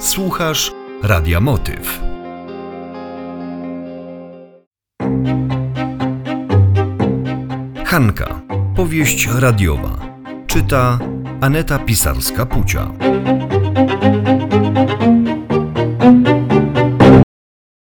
[0.00, 2.00] Słuchasz Radia Motyw.
[7.84, 8.42] Hanka.
[8.76, 10.16] Powieść radiowa.
[10.46, 10.98] Czyta
[11.40, 12.92] Aneta Pisarska-Pucia.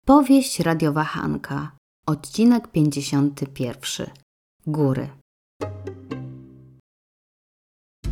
[0.04, 1.70] Powieść radiowa Hanka.
[2.06, 4.06] Odcinek 51.
[4.66, 5.08] Góry.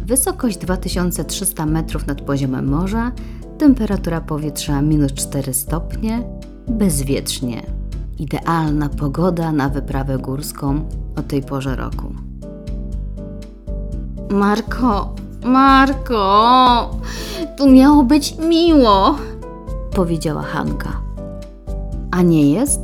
[0.08, 3.12] Wysokość 2300 metrów nad poziomem morza,
[3.58, 6.22] temperatura powietrza minus 4 stopnie,
[6.68, 7.62] bezwietrznie.
[8.18, 12.14] Idealna pogoda na wyprawę górską o tej porze roku.
[14.30, 16.90] Marko, Marko,
[17.56, 19.16] tu miało być miło,
[19.94, 21.00] powiedziała Hanka.
[22.10, 22.80] A nie jest?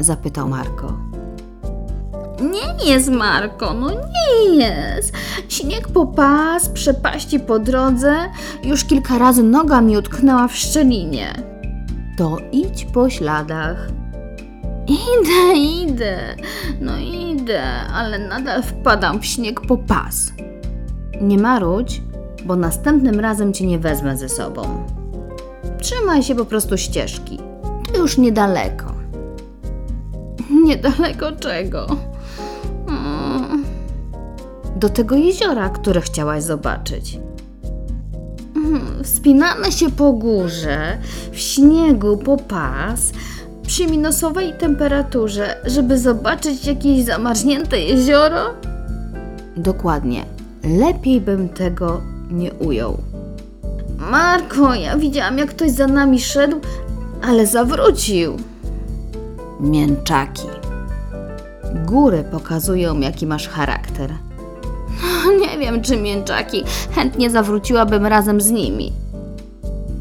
[0.00, 1.13] Zapytał Marko.
[2.40, 5.12] Nie jest, Marko, no nie jest.
[5.48, 8.14] Śnieg po pas, przepaści po drodze,
[8.64, 11.32] już kilka razy noga mi utknęła w szczelinie.
[12.18, 13.88] To idź po śladach.
[14.86, 16.18] Idę, idę,
[16.80, 17.62] no idę,
[17.94, 20.32] ale nadal wpadam w śnieg po pas.
[21.20, 22.02] Nie marudź,
[22.44, 24.86] bo następnym razem cię nie wezmę ze sobą.
[25.80, 27.38] Trzymaj się po prostu ścieżki.
[27.92, 28.92] To już niedaleko.
[30.66, 31.86] Niedaleko czego?
[34.84, 37.18] Do tego jeziora, które chciałaś zobaczyć.
[38.56, 40.98] Mm, Wspinamy się po górze,
[41.32, 43.12] w śniegu po pas,
[43.66, 48.40] przy minusowej temperaturze, żeby zobaczyć jakieś zamarznięte jezioro?
[49.56, 50.24] Dokładnie.
[50.64, 52.98] Lepiej bym tego nie ujął.
[53.98, 56.60] Marko, ja widziałam, jak ktoś za nami szedł,
[57.22, 58.36] ale zawrócił.
[59.60, 60.48] Mięczaki.
[61.86, 64.10] Góry pokazują, jaki masz charakter.
[65.54, 66.64] Nie wiem, czy mięczaki.
[66.94, 68.92] Chętnie zawróciłabym razem z nimi.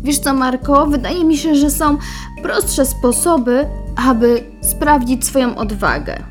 [0.04, 0.88] Wiesz co, Marko?
[0.88, 1.98] Wydaje mi się, że są
[2.44, 3.66] prostsze sposoby,
[4.10, 6.24] aby sprawdzić swoją odwagę.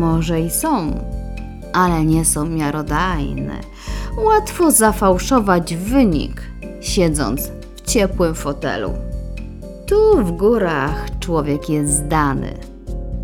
[0.00, 1.04] Może i są,
[1.72, 3.54] ale nie są miarodajne.
[4.24, 6.42] Łatwo zafałszować wynik,
[6.80, 8.92] siedząc w ciepłym fotelu.
[9.86, 12.54] Tu w górach człowiek jest zdany,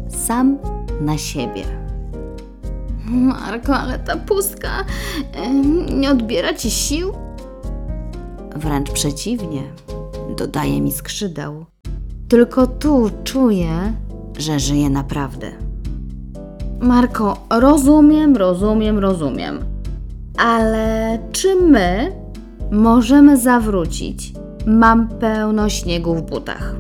[0.09, 0.59] sam
[1.01, 1.84] na siebie.
[3.07, 4.69] Marko, ale ta pustka
[5.97, 7.13] nie odbiera ci sił?
[8.57, 9.63] Wręcz przeciwnie,
[10.37, 11.65] dodaje mi skrzydeł.
[12.29, 13.93] Tylko tu czuję,
[14.39, 15.51] że żyję naprawdę.
[16.81, 19.59] Marko, rozumiem, rozumiem, rozumiem.
[20.39, 22.13] Ale czy my
[22.73, 24.33] możemy zawrócić?
[24.67, 26.75] Mam pełno śniegu w butach.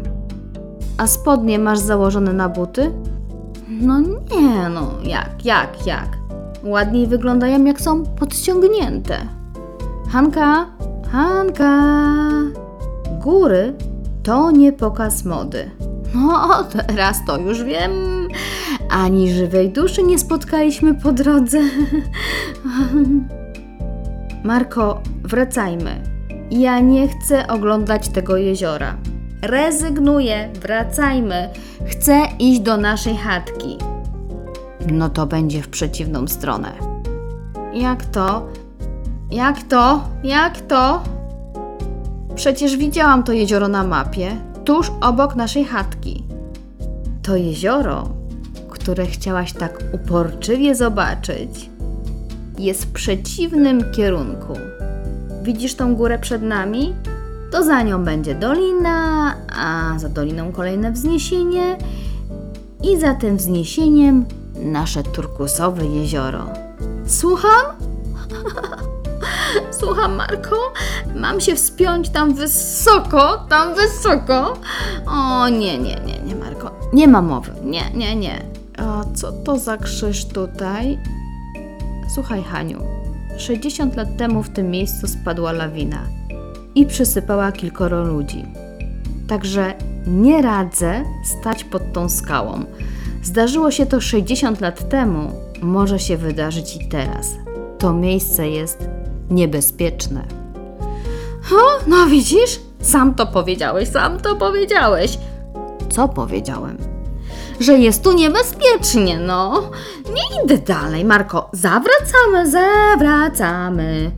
[0.98, 2.90] A spodnie masz założone na buty?
[3.80, 6.08] No nie, no jak, jak, jak?
[6.64, 9.16] Ładniej wyglądają jak są podciągnięte.
[10.10, 10.66] Hanka,
[11.12, 11.80] Hanka.
[13.22, 13.74] Góry
[14.22, 15.70] to nie pokaz mody.
[16.14, 17.92] No, teraz to już wiem.
[18.90, 21.58] Ani żywej duszy nie spotkaliśmy po drodze.
[24.44, 26.02] Marko, wracajmy.
[26.50, 28.96] Ja nie chcę oglądać tego jeziora.
[29.46, 31.48] Rezygnuję, wracajmy.
[31.86, 33.78] Chcę iść do naszej chatki.
[34.92, 36.72] No to będzie w przeciwną stronę.
[37.74, 38.48] Jak to?
[39.30, 40.08] Jak to?
[40.22, 41.02] Jak to?
[42.34, 46.24] Przecież widziałam to jezioro na mapie, tuż obok naszej chatki.
[47.22, 48.08] To jezioro,
[48.70, 51.70] które chciałaś tak uporczywie zobaczyć,
[52.58, 54.54] jest w przeciwnym kierunku.
[55.42, 56.94] Widzisz tą górę przed nami?
[57.54, 61.78] To za nią będzie dolina, a za doliną kolejne wzniesienie
[62.82, 66.46] i za tym wzniesieniem nasze turkusowe jezioro.
[67.06, 67.66] Słucham?
[69.80, 70.56] Słucham, Marko?
[71.14, 74.54] Mam się wspiąć tam wysoko, tam wysoko?
[75.06, 76.70] O, nie, nie, nie, nie, Marko.
[76.92, 77.52] Nie ma mowy.
[77.64, 78.42] Nie, nie, nie.
[78.78, 80.98] A co to za krzyż tutaj?
[82.14, 82.80] Słuchaj, Haniu.
[83.38, 86.23] 60 lat temu w tym miejscu spadła lawina
[86.74, 88.44] i przysypała kilkoro ludzi.
[89.28, 89.74] Także
[90.06, 92.64] nie radzę stać pod tą skałą.
[93.22, 95.32] Zdarzyło się to 60 lat temu,
[95.62, 97.30] może się wydarzyć i teraz.
[97.78, 98.88] To miejsce jest
[99.30, 100.24] niebezpieczne.
[101.52, 102.60] O, no widzisz?
[102.80, 105.18] Sam to powiedziałeś, sam to powiedziałeś.
[105.88, 106.78] Co powiedziałem?
[107.60, 109.70] Że jest tu niebezpiecznie, no.
[110.14, 111.50] Nie idę dalej, Marko.
[111.52, 114.10] Zawracamy, zawracamy.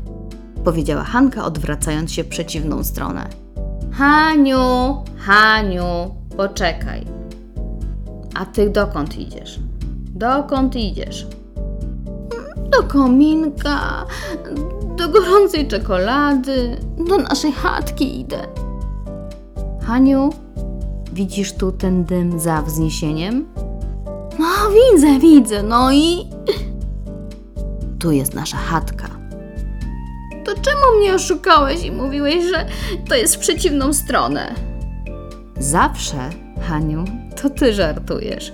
[0.67, 3.29] Powiedziała Hanka, odwracając się w przeciwną stronę.
[3.93, 4.59] Haniu,
[5.19, 7.07] Haniu, poczekaj.
[8.35, 9.61] A ty dokąd idziesz?
[10.15, 11.27] Dokąd idziesz?
[12.71, 14.07] Do kominka,
[14.97, 16.77] do gorącej czekolady,
[17.09, 18.39] do naszej chatki idę.
[19.83, 20.31] Haniu,
[21.13, 23.47] widzisz tu ten dym za wzniesieniem?
[24.39, 26.31] No, widzę, widzę, no i.
[27.99, 29.16] Tu jest nasza chatka.
[30.47, 32.67] To czemu mnie oszukałeś i mówiłeś, że
[33.09, 34.55] to jest w przeciwną stronę?
[35.59, 36.31] Zawsze,
[36.69, 37.05] Haniu,
[37.43, 38.53] to ty żartujesz.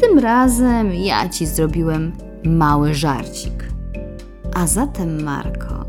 [0.00, 2.12] Tym razem ja ci zrobiłem
[2.44, 3.64] mały żarcik.
[4.54, 5.84] A zatem, Marko,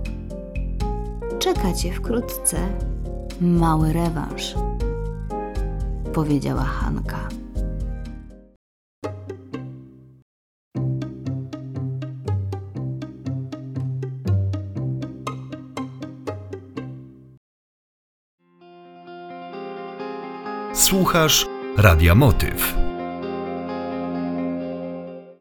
[1.40, 2.58] czeka cię wkrótce
[3.42, 4.56] mały rewanż,
[6.14, 7.20] powiedziała Hanka.
[20.76, 21.46] Słuchasz
[21.78, 22.85] Radia Motyw.